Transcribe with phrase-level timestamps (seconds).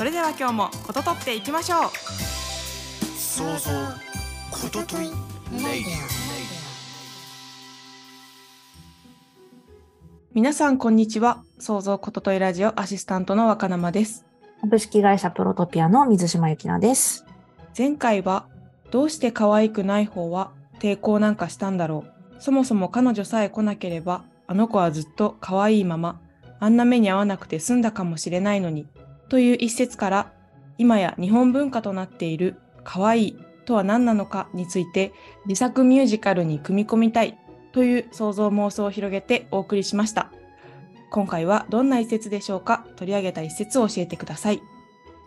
[0.00, 1.90] それでは今日もこととっていきましょう。
[3.18, 3.70] 想像
[4.50, 5.10] こととい
[10.32, 11.44] 皆さんこんにちは。
[11.58, 14.24] 創造ことといラジオアシスタントの若生です。
[14.62, 17.26] 株式会社プロトピアの水島由紀奈です。
[17.76, 18.46] 前回は
[18.90, 22.06] どうして可愛くない方は抵抗なんかしたんだろ
[22.38, 22.42] う。
[22.42, 26.22] そもそも彼女さえ来なければあの子はずっと可愛いまま
[26.58, 28.86] あんな目に遭わなくて済んだかもしれないのに
[29.30, 30.32] という一節から
[30.76, 35.12] 今や日本文化となっている可愛いとは何なのかについて
[35.46, 37.38] 自作ミュージカルに組み込みたい
[37.72, 40.32] という想像妄想を広げてお送りしました。
[41.12, 42.84] 今回はどんな一節でしょうか？
[42.96, 44.60] 取り上げた一節を教えてください。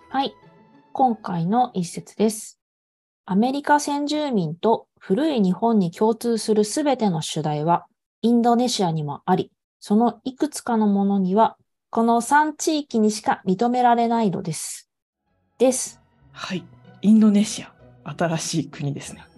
[0.09, 0.33] はい。
[0.91, 2.59] 今回の一節です。
[3.25, 7.85] アメリカ先住民と古い日本に共通するすべての主題は
[8.21, 11.55] インドネシアにもあり、そのいくつかのものには
[11.94, 14.89] この3地域にしか認められないのです。
[15.59, 16.02] です。
[16.31, 16.66] はい
[17.03, 17.72] インドネシア
[18.17, 19.23] 新しい国ですね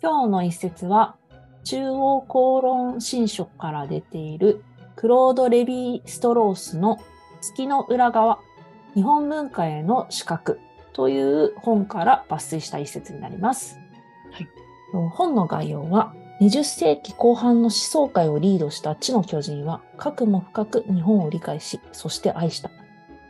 [0.00, 1.16] 今日の一節は
[1.64, 6.98] 中央公論新書から出ているクロード・レヴィ・ストロースの
[7.42, 8.38] 月の裏側
[8.94, 10.58] 日本文化への資格
[10.94, 13.78] という本から抜粋した一節になります。
[14.32, 14.48] はい
[15.10, 22.70] 本の概要は20世紀後半の思想界をリードした知の巨人は、かくも深く日本を理解し、そして愛した。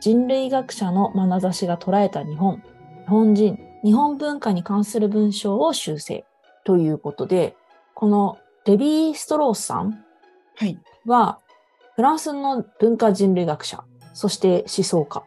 [0.01, 2.61] 人類学者の眼差しが捉えた日本、
[3.05, 6.25] 日本人、日本文化に関する文章を修正。
[6.65, 7.55] ということで、
[7.93, 10.03] このレヴィ・ストロースさん
[10.55, 11.39] はいは、
[11.95, 15.23] フランスの文化人類学者、そして思想家。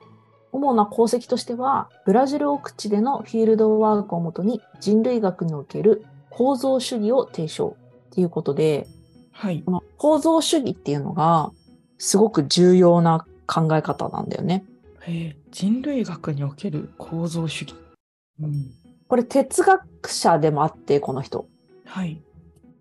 [0.53, 7.77] 主な功績としては、ブラジル奥地でのフィールドワークをもとに人類学における構造主義を提唱
[8.11, 8.87] っていうことで、
[9.33, 11.51] はいこの構造主義っていうのが
[11.99, 14.65] すごく重要な考え方なんだよね。
[15.03, 17.75] へえ人類学における構造主義。
[18.41, 18.71] うん、
[19.09, 21.47] これ哲学者でもあって、この人。
[21.85, 22.23] はい。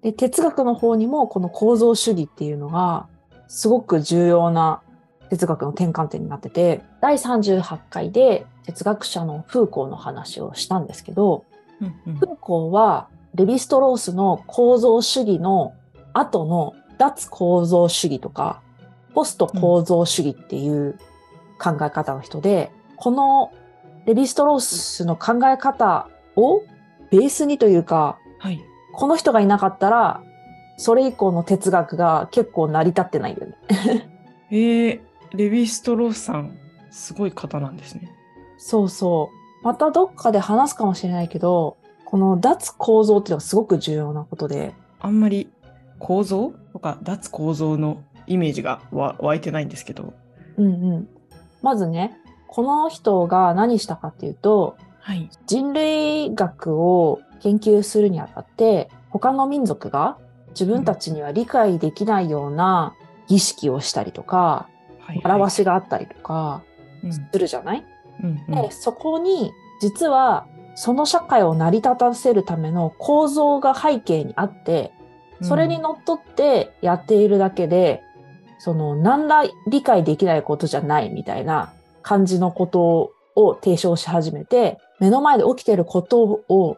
[0.01, 3.07] で、哲学の方にもこの構造主義っていうのが
[3.47, 4.81] すごく重要な
[5.29, 11.45] 哲学の転換点になってて、第38回で哲学者のフーコーの話をしたんですけど、
[11.81, 15.73] うんうんフーコーはレヴィストロースの構造主義の
[16.13, 18.61] 後の脱構造主義とか、
[19.13, 20.99] ポスト構造主義っていう
[21.59, 23.51] 考え方の人で、この
[24.05, 26.63] レヴィストロースの考え方を
[27.11, 28.63] ベースにというか、はい。
[28.93, 30.21] この人がいなかったら、
[30.77, 33.55] それ以降の哲学が結構成り立ってないよね。
[34.51, 34.99] えー、
[35.33, 36.57] レヴィストロースさん、
[36.89, 38.11] すごい方なんですね。
[38.57, 39.29] そうそ
[39.61, 39.65] う。
[39.65, 41.77] またどっかで話すかもしれないけど、
[42.09, 45.51] この脱構造っていうのがすごく重要なことで、あんまり
[45.99, 46.53] 構造？
[46.73, 50.15] とか脱構造のイメージがわ湧いてないんですけど。
[50.57, 51.07] うんうん。
[51.61, 52.17] まずね、
[52.47, 55.29] この人が何したかっていうと、はい。
[55.45, 60.17] 人類学を研究するにあたって、他の民族が
[60.49, 62.95] 自分たちには理解できないような
[63.27, 64.67] 儀式をしたりとか、
[64.99, 65.21] はい。
[65.23, 66.63] 表しがあったりとか
[67.03, 67.85] うんするじゃない、
[68.23, 70.47] うんうんで、そこに実は
[70.81, 74.93] その社会を成り立たせるための構造が背景にあって、
[75.41, 78.01] それにのっとってやっているだけで、
[78.59, 86.77] その何ら理解できないことじゃないみたいな感じのことを提唱し始めて、目の前で起きていることを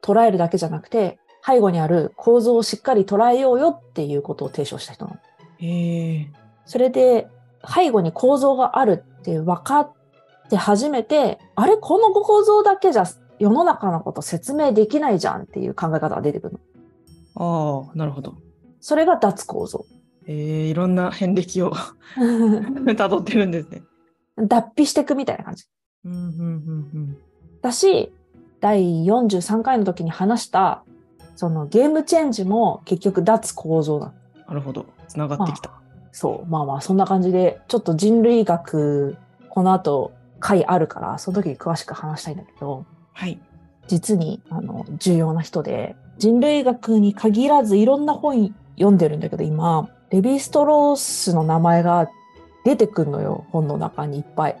[0.00, 5.16] 捉えるだけじゃなくて、背後にある構造をしっかり捉えようよっていうことを提唱した人なの。
[5.58, 5.64] え。
[5.64, 6.26] ー、
[6.66, 7.26] それで、
[7.66, 9.92] 背後に構造があるって分かっ
[10.48, 11.76] て初めて、あれ？
[11.76, 13.06] この構造だけじゃ
[13.40, 16.60] 世の中のこと説明できないじゃんっていう考え方が出てくる
[17.34, 17.86] の。
[17.86, 18.36] ああ、なるほど。
[18.80, 19.86] それが脱構造。
[20.26, 21.72] えー、いろんな遍歴を
[22.16, 23.82] 辿ってるんですね。
[24.36, 25.64] 脱皮していくみたいな感じ。
[26.04, 26.20] うんうん
[26.94, 27.16] うん
[27.62, 28.10] だし、
[28.60, 30.82] 第43回の時に話した、
[31.36, 34.12] そのゲームチェンジも結局脱構造なの。
[34.12, 34.48] うん。
[34.48, 34.86] なるほど。
[35.08, 35.70] つながってきた。
[36.12, 36.50] そう。
[36.50, 39.16] まあまあ、そんな感じで、ちょっと人類学、
[39.50, 43.38] この後、回あるから、その時に詳しく話したいんだけど、はい。
[43.86, 52.10] 実に、あの、重要な人で、人類学に限らずいろんな本読んでるんだけど、今、レヴィストロースの名前が
[52.64, 54.56] 出てくるのよ、本の中にいっぱい。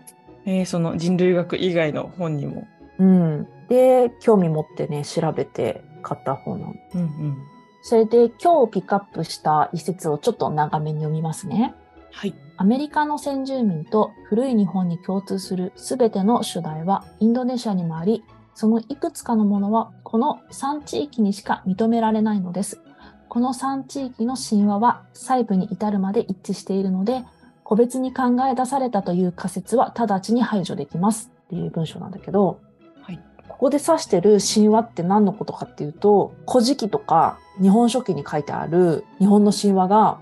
[0.46, 2.66] ええーその人類学以外の本にも。
[2.98, 3.48] うん。
[3.68, 6.74] で、興味持ってね、調べて買った本なの。
[6.94, 7.36] うんうん。
[7.82, 11.74] それで今日ピックアップした一節をちょっと長めに読みますね。
[12.12, 12.34] はい。
[12.56, 18.22] アメリカの先住民と古い日本に共通するすべての主題はインドネシアにもあり、
[18.60, 22.82] そのいくつかのものはこの3地域にしか認められないのです。
[23.30, 27.24] この3地域の神話は細部に至るまで一致しているので、
[27.64, 32.60] 個別に考え出されたという仮説は直ちに排除できますっていう文章なんだけど、
[33.00, 33.20] はい。
[33.48, 40.20] ここで指してる神話って何のことかっていうと、古事記とか日本書紀に書いてある日本の神話が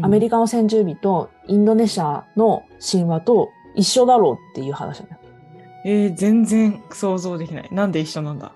[0.00, 0.38] アメリカ。
[0.38, 5.25] カの先住民とインドネシアの神話と一緒だろうっていう話だね。
[5.88, 7.68] えー全然想像できない。
[7.70, 8.50] なんで一緒なんだ？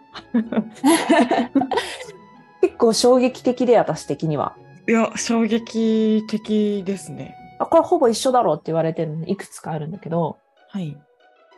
[2.61, 4.57] 結構衝撃的で私的には。
[4.89, 7.37] いや、衝撃的ですね。
[7.61, 10.39] あこれほぼ一緒だろうって言われてるのいくつかあるんだけど、
[10.71, 10.97] はい。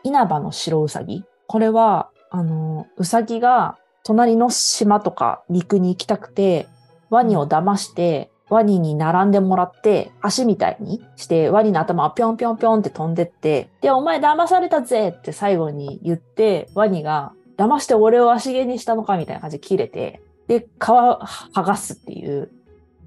[0.03, 1.23] 稲葉の白ウサギ。
[1.47, 6.67] これは、あの、ウサギが隣の島とか陸に行きたくて、
[7.09, 21.17] ワニを騙して、ワニに並んでもらって、足みたいにして、ワニの頭をぴょんぴょんぴょんって飛んでって、で、お前騙されたぜって最後に言って、ワニが、騙して俺を足毛にしたのかみたいな感じで切れて、で、皮剥
[21.63, 22.49] がすっていう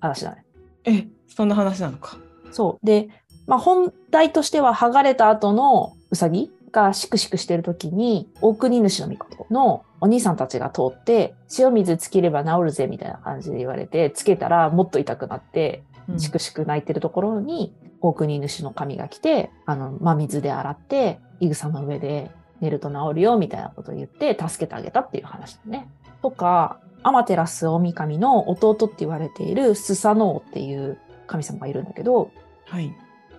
[0.01, 0.45] 話だね。
[0.85, 2.17] え、そんな話なのか。
[2.53, 2.87] そう。
[2.87, 3.09] で、
[3.47, 22.31] まあ、本題としては、剥がれた後のウサギがシクシクしてる時に、大国主の御事のお兄さんたちが通って、塩水つければ治るぜみたいな感じで言われて、つけたらもっと痛くなって、うんしくしく泣いてるところに、大国主の神が来て、あの、真水で洗って、イグサの上で
[22.61, 25.89] 寝ると治るよみたいなことを言って、助けてあげたっていう話だね。
[26.23, 32.31] とか、アマテラス大神の弟って言われているスサノオっていう神様がいるんだけど、
[32.67, 32.95] はい。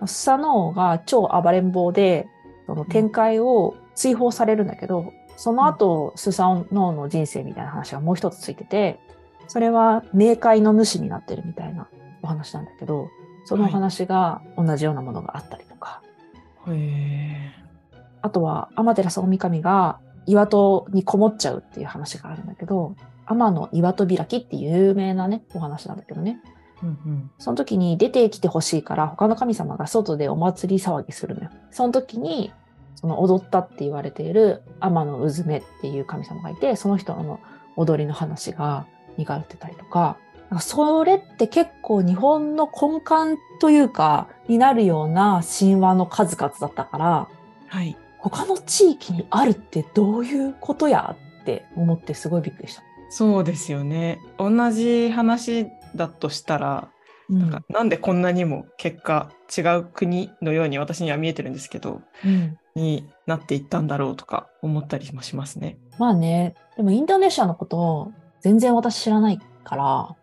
[0.06, 2.28] スサノオが超暴れん坊で、
[2.68, 9.00] その展開を追放されるんだけど、その後、スサノオの人生みたいな話がもう一つついてて、
[9.46, 11.88] それは冥界の主になってるみたいな
[12.20, 13.08] お話なんだけど、
[13.46, 16.02] そのお話が同じようなものがあったりとか、
[16.68, 17.52] へえ。
[18.20, 26.42] あとは、アマテラス大神が岩戸にこもっちゃうっていう話があるんだけど、天の岩戸開きっていう有名なね、お話なんだけどね。
[26.82, 27.30] うんうん。
[27.38, 31.50] その時に出てきてほしいから他の神様が外でお祭り騒ぎするのよ。
[31.70, 32.52] その時に
[32.94, 37.38] その踊ったって言われている天のうずめっていう神様がいてその人の
[37.76, 38.86] 踊りの話が
[39.16, 40.16] 描かれてたりとか
[40.60, 47.28] それって結構日本の根幹というかになるような神話の数々だったから
[47.68, 47.96] はい。
[48.18, 52.82] 他の地域にあるってどういうことやって思ってすごいびっくりした。
[53.10, 54.18] そうですよね。
[54.38, 55.68] 同じ話
[55.98, 56.88] だとしたら、
[57.28, 65.78] うんなんかなんでこんなにも結果違う国のように私には見えてるんですけど、うんになっていったんだろうとか思ったりもしますね。
[65.98, 70.16] まあね、でもインドネシアのことを全然私知らないから、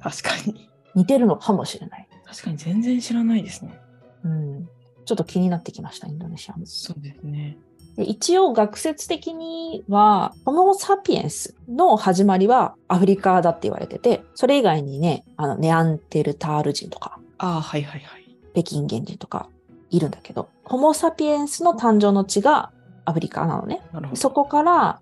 [0.00, 0.68] 確かに。
[0.94, 2.08] 似てるのかもしれない。
[2.26, 3.80] 確かに全然知らないですね。
[4.24, 4.68] うん。
[5.04, 6.66] ちょっと気になってきました、インドネシアも。
[6.66, 7.56] そうですね。
[7.96, 18.36] で一応学説的には、ホモ・サピエンスの始まりはアフリカだって言われてて、それ以外にね、あの、ネアンデルタール人とか、ああ、はいはいはい。
[18.54, 19.48] 北京原人とか
[19.90, 22.70] いるんだけど、ホモ・サピエンスの誕生の地が
[23.04, 23.82] アフリカなのね。
[23.92, 24.16] なるほど。
[24.16, 25.00] そこから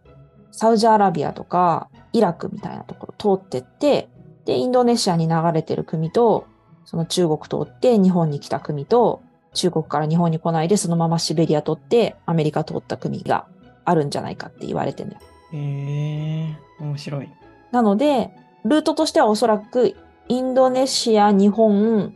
[0.51, 4.09] サウジアラビアとかイラクみたいなところ通ってって、
[4.45, 6.47] で、インドネシアに流れてる国と、
[6.85, 13.47] その中国通って日本に来た国と、中国から日本に来ないでそのままシベリア通ってアメリカ通った国が
[13.85, 15.23] あるんじゃないかって言われてるんだよ。
[15.53, 17.29] へえ、面白い。
[17.73, 18.31] なので、
[18.65, 19.97] ルートとしてはおそらく
[20.29, 22.15] インドネシア、日本、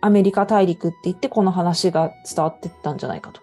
[0.00, 3.40] アメリカ大陸って言ってこの話が伝わってったんじゃないかと。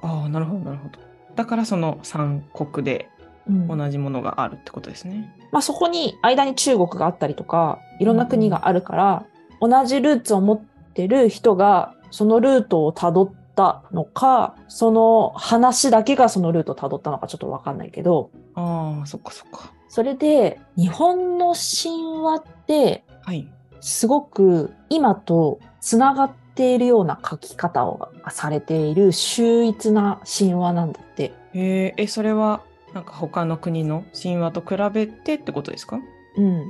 [0.00, 0.98] ああ、なるほど、なるほど。
[1.34, 3.10] だからその三国で
[3.48, 5.34] うん同じものがあるってことですね。
[5.52, 9.26] まあ、そこに間に中国があったりとかいろんな国があるから、
[9.60, 10.60] 同じルーツを持っ
[10.94, 19.72] てる人がそのルートをたどったのかその話だけがそのルートをたどったのかちょっとわかんないけどああ、そっかそっか。
[19.88, 23.48] それで日本の神話ってはい。
[23.80, 31.34] すごく今とつながっているような書き方をされている秀逸な神話なんだって。
[31.52, 32.62] えー、え、それは
[32.94, 35.98] なんか他の国の神話と比べてってことですか？
[36.36, 36.64] うん、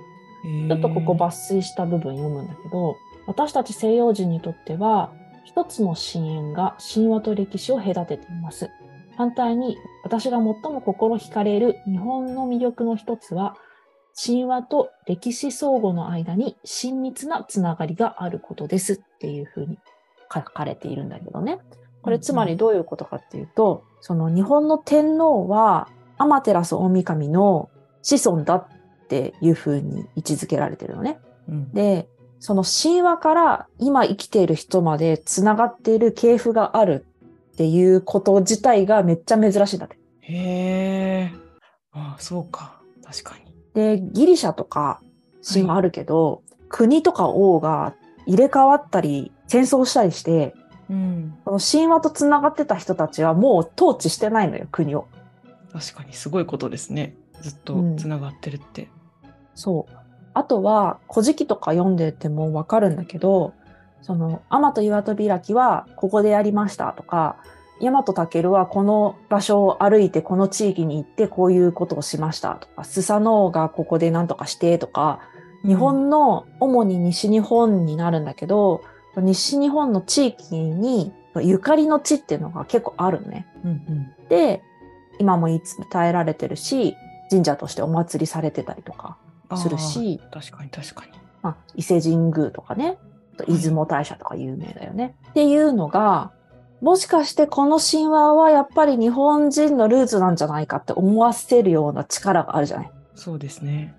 [0.66, 2.96] ちちょっとここ抜粋した部分読むんだけど、
[3.26, 5.12] 私たち西洋人にとっては、
[5.44, 8.70] 一つの深淵が神話と歴史を隔てています。
[9.16, 13.56] 反対に、私が最も心惹かれる日本の魅力の一つは、
[14.20, 19.78] 神話と歴史相互の間に親密なつながりがあることですっていうふうに
[20.32, 21.58] 書かれているんだけどね。
[22.02, 27.70] これつまりどういうことかっていうと、その日本の天皇は天照大神の
[28.02, 28.66] 子孫だっ
[29.08, 31.18] ていうふうに位置づけられてるのね。
[31.48, 32.08] うん、で、
[32.44, 37.06] その神話から今生きている人まで繋がっている系譜がある
[37.54, 39.96] っていうこと自体がめっちゃ珍しいんだって。
[40.20, 41.32] へえ。
[41.92, 42.82] ああ、そうか。
[43.02, 43.54] 確かに。
[43.72, 45.00] で、ギリシャとか
[45.42, 47.94] 神話あるけど、国とか王が
[48.26, 50.54] 入れ替わったり戦争したりして、
[50.90, 51.38] うん。
[51.46, 55.06] この神話と繋がってた人たちはもう統治してないのよ、国を。
[55.72, 57.16] 確かにすごいことですね。
[57.40, 58.90] ずっとつながってるって。
[59.54, 60.03] そう。
[60.34, 63.54] あとは、古事記とか読んでてもわかるんだけど、
[64.02, 67.36] その、アマと岩戸開きはここでやりましたとか、
[67.80, 75.20] ヤマトタケルはこの場所を歩いてこの地域に行ってこういうことをしましたとか、スサノオがここで何とかしてとか、
[75.64, 78.82] 日本の主に西日本になるんだけど、
[79.16, 83.46] 西日本の地域にゆかりの地っていうのが結構あるのね。
[83.64, 84.28] うんうん。
[84.28, 84.62] で、
[85.18, 85.62] 今も言い
[85.92, 86.96] 伝えられてるし、
[87.30, 89.16] 神社としてお祭りされてたりとか
[89.56, 91.12] するし、確かに確かに。
[91.42, 92.98] まあ、伊勢神宮とかね、
[93.36, 95.14] 出雲大社とか有名だよね。
[95.30, 96.32] っていうのが、
[96.80, 102.90] もしかしてこの神話はやっぱり日本人のルーツなんじゃないかって思わせるような力があるじゃない。
[103.14, 103.94] そうですね。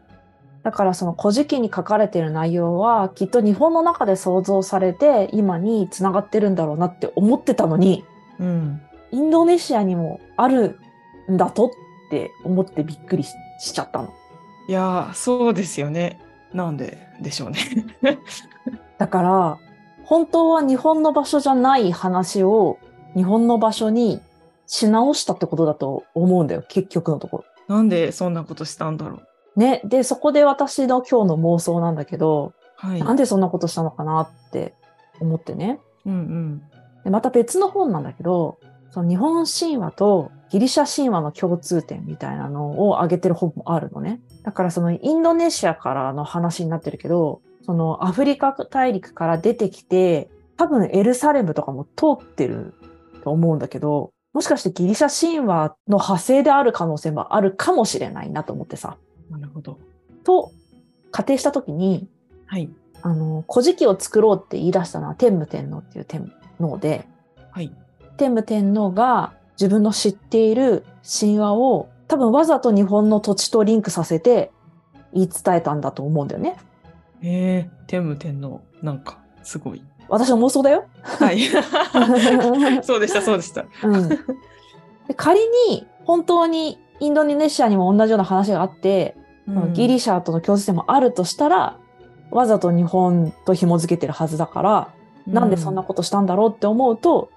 [0.64, 8.04] だからその古事記に書かれている内容はきっと日本の中で想像されて今に繋がってるんだろうなって思ってたのに、
[8.40, 8.82] うん。
[9.12, 10.80] インドネシアにもある
[11.32, 11.70] んだとっ
[12.10, 14.14] て思ってびっくりししちゃったの。
[14.68, 16.20] いやー、そうですよね。
[16.54, 17.60] なんででしょうね。
[18.98, 19.58] だから、
[20.06, 22.78] 本当は日本の場所じゃない話を
[23.16, 24.22] 日本の場所に
[24.68, 27.76] し直したってことだと思うんだよ、結局のところ。
[27.76, 29.20] なんでそんなことしたんだろ
[29.56, 29.60] う。
[29.60, 29.82] ね。
[29.86, 33.04] で、そこで私の今日の妄想なんだけど、はい。
[33.04, 34.76] なんでそんなことしたのかなって
[35.20, 35.80] 思ってね。
[36.06, 36.62] うんうん。
[37.04, 38.58] でまた別の本なんだけど、
[38.92, 44.22] その日本神話とギリシャ神話の共通点みたいなのを挙げてる本もあるのね。
[44.44, 52.74] だからそのインドネシアからの話になってるけど、そのアフリカ大陸から出てきて、多分エルサレムとかも通ってる
[53.22, 58.96] と思うんだけど、もしかしてギリシャ神話の派生である可能性もあるかもしれないなと思ってさ。
[59.30, 59.78] なるほど。
[60.24, 60.54] と
[61.12, 62.08] 仮定したときに、
[62.46, 62.70] はい。
[63.02, 67.06] あの、古事記を作ろうって言い出したのは天武天皇っていう天皇で、
[67.52, 67.76] はい。
[68.16, 70.86] 天武天皇が自分の知っている
[71.20, 74.52] 神話を多分わざと日本の土地とリンクさせて
[75.14, 76.58] 言い伝えたんだと思うんだよね。
[77.22, 79.84] えー、天武天皇、なんか、すごい。
[80.08, 80.86] 私の妄想だよ。
[81.02, 81.40] はい。
[82.84, 83.66] そうでした、そうでした。
[83.84, 84.18] うん、で
[85.16, 89.16] 仮に本当にインドネシアにも同じような話があって、
[89.74, 91.80] ギリシャとの共通点もあるとしたら、
[92.32, 94.94] わざと日本と紐づけてるはずだから、
[95.28, 97.30] なんでそんなことしたんだろうって思うと、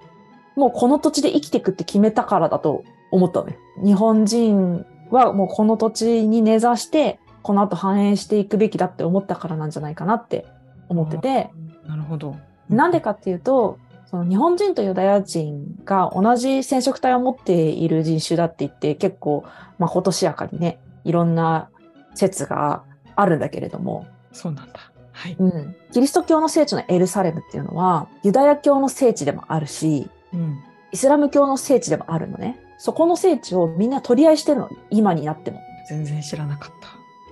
[0.59, 3.55] もうこの土地で生きていくって決めたからだと思ったのよ。
[3.83, 10.45] 日本人はもうこの土地に根ざして、この後繁栄していくべきだって思ったからなんじゃないかなって
[10.89, 11.49] 思ってて、
[11.87, 12.35] なるほど。
[12.67, 13.79] なんでかっていうと、
[14.11, 19.45] その日本人とユダヤ人が同じ染色体を持っている人種だって言って結構、
[19.77, 21.69] まあ、今年やかにね、いろんな
[22.15, 22.83] 説が
[23.15, 24.91] あるんだけれども、そうなんだ。
[25.11, 25.35] はい。
[25.37, 30.63] うん、キリスト教の聖地のエルサレムっていうのはユダヤ教の聖地でもあるし、うん。
[30.91, 32.59] イスラム教の聖地でもあるのね。
[32.77, 34.69] そこの聖地をみんな取り合いしてるの。
[34.89, 35.59] 今になっても。
[35.87, 36.71] 全然知らなかっ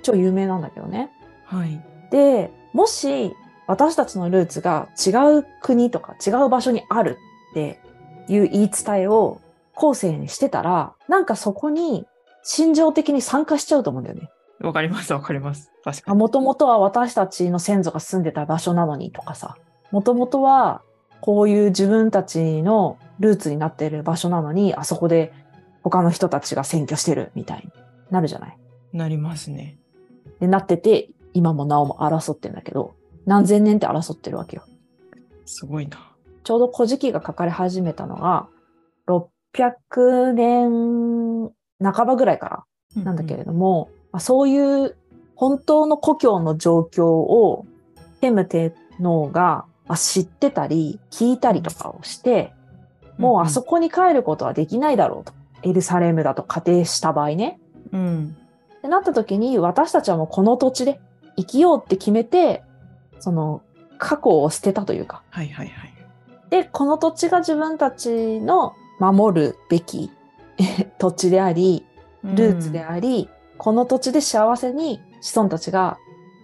[0.04, 1.12] 超有名なんだけどね。
[1.50, 1.58] た。
[1.58, 1.84] はい。
[2.12, 3.36] で、もし
[3.68, 7.18] 私たちのルーツが違う国とか違う場所にある
[7.51, 7.80] って
[8.30, 9.42] いう言い伝えを
[9.74, 12.06] 後世にしてたら、なんかそこに
[12.44, 14.30] 心情的に参加しちゃうと思うんだよね。
[14.62, 15.72] わかります、わかります。
[15.84, 16.18] 確かに。
[16.18, 19.58] もともとは私たちの先祖が住んでた場所なのにとかさ、
[19.92, 20.82] もともとは
[21.21, 25.33] こういう自分たちのルーツになっている場所なのに、あそこで
[25.83, 27.71] 他の人たちが占拠してるみたいに
[28.12, 28.57] なるじゃない？
[28.93, 29.77] なりますね。
[30.39, 32.95] で、なってて、今もなおも争ってんだけど、
[33.25, 34.63] 何千年って争ってるわけよ。
[35.45, 35.97] すごいな。
[36.43, 38.47] ちょうど古事記が書かれ始めたのが、
[39.07, 44.95] 600年半ばぐらいからなんだけれども、まあ、そういう
[45.36, 47.65] 本当の故郷の状況を
[48.21, 52.53] テム天皇がまあ知ってたり聞いたりとかをして、
[53.17, 55.34] もうあそこに帰ることはできないだろうと。
[55.63, 57.60] エルサレムだと仮定した場合ね。
[57.91, 58.38] うん。
[58.77, 61.00] ってなった時に私たちはもうこの土地で
[61.36, 62.63] 生きようって決めて、
[63.20, 63.62] その
[63.98, 65.24] 過去を捨てたというか。
[65.29, 65.94] はいはいはい。
[66.50, 70.12] で、この土地が自分たちの守るべき
[70.98, 71.86] 土地であり、
[72.24, 75.98] ルーツであり、この土地で幸せに子孫たちが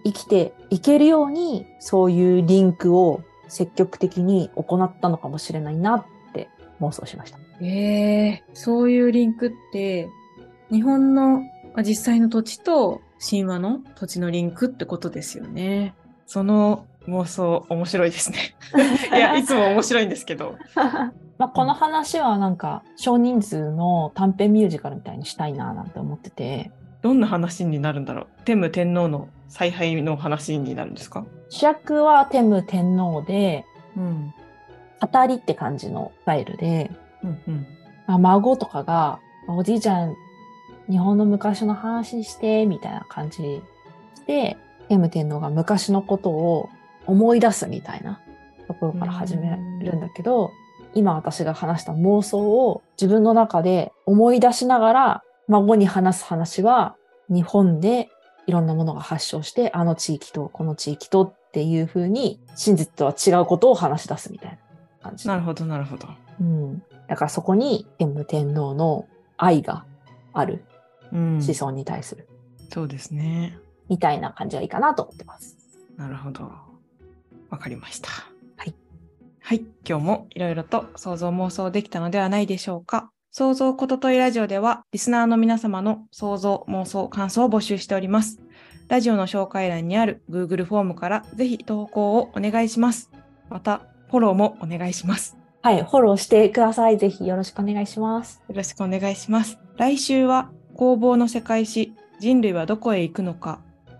[0.04, 6.48] 生きていけるように、そういうリンクを積極的に行ったのかもしれないなって
[6.80, 7.38] 妄想しました。
[7.60, 10.08] ええそういうリンクって、
[10.70, 15.94] 日本のまあ実際の土地と神話の土地のリンクってことですよね。
[16.26, 18.56] その妄想面白いですね。
[19.16, 20.56] いや、いつも面白いんですけど。
[21.36, 26.70] まあこの話はなんか少人数の短編ミュージカルみたいにしたいななんて思ってて、
[27.04, 28.26] どんな話になるんだろう？
[28.46, 31.26] 天武天皇の采配の話になるんですか？
[31.50, 34.32] 主役は天武天皇で、うん。
[35.02, 36.90] 語りって感じのスタイルで、
[37.22, 37.66] うんうん。
[38.06, 40.16] まあ、孫とかが、おじいちゃん、
[40.88, 43.60] 日本の昔の話して、みたいな感じ
[44.26, 44.56] で、
[44.88, 46.70] 天武天皇が昔のことを
[47.04, 48.18] 思い出すみたいな
[48.66, 50.52] ところから始めるんだけど、
[50.94, 56.96] 今私が話した妄想を自分の中で思い出しながら、孫に話す話は、
[57.28, 58.10] 日本で
[58.46, 64.58] いろんなものが発祥して、あの地域とこの地域とっていう風に、真実とは違うことを話し出すみたいな
[65.02, 65.28] 感じ。
[65.28, 66.08] なるほど、なるほど。
[66.40, 66.82] うん。
[67.08, 69.84] だからそこに天武天皇の愛が
[70.32, 70.64] ある
[71.12, 71.34] うん。
[71.34, 72.28] 思想に対する、
[72.70, 73.58] そうですね。
[73.88, 75.56] みたいな感じがいいかなと思ってます。
[75.96, 76.50] なるほど。
[77.50, 78.08] わかりました。
[78.56, 78.74] はい。
[79.40, 79.64] はい。
[79.88, 83.13] 今日もいろいろと想像妄想できたのではないでしょうか。
[83.36, 88.38] 想像ことといラジオでは、リスナーの皆様の想像、妄想、感想を募集しております。
[88.86, 93.10] ラジオの紹介欄にある Google フォームからぜひ投稿をお願いします。
[93.48, 95.36] また、フォローもお願いします。
[95.62, 95.82] はい。
[95.82, 96.96] フォローしてください。
[96.96, 98.40] ぜひよろしくお願いします。
[98.48, 99.58] よろしくお願いします。
[99.78, 103.58] 来週は工房の世界史人類はどこへ行くのか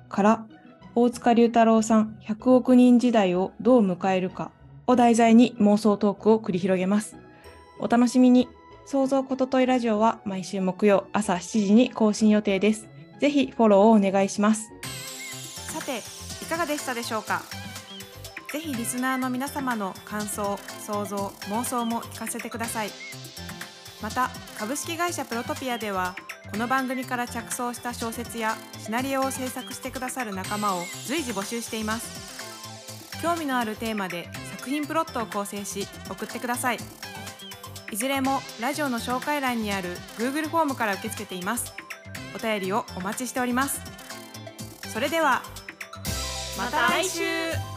[0.08, 0.46] から
[0.94, 4.52] 大塚龍太郎さん100億人時代をどう迎えるか
[4.86, 7.16] を題材に妄想トークを繰り広げます。
[7.80, 8.46] お楽しみに。
[8.86, 12.88] 創造ことといラジオは毎週木曜朝7時に更新予定です。
[13.18, 14.70] ぜひフォローをお願いします。
[15.72, 15.98] さて、
[16.44, 17.42] いかがでしたでしょうか？
[18.52, 21.16] ぜひリスナーの皆様の感想、想像、
[21.48, 22.90] 妄想も聞かせてください。
[24.02, 26.14] また株式会社プロトピアでは
[26.50, 34.28] この番組から着想した小説やシナリオを制作してくださる仲間を随時募集しています興味のあるテーマで
[34.58, 36.78] 作品プロットを構成し送ってください
[37.94, 41.72] いずれもラジオの紹介欄にある Google フォームから受け付けています。
[42.34, 43.80] お便りをお待ちしております。
[44.92, 45.42] それでは
[46.58, 47.73] また来週。